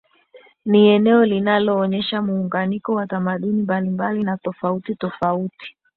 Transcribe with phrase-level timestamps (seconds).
[0.65, 5.75] Ni eneo linaloonesha muunganiko wa tamaduni mbalimbali na tofauti tofauti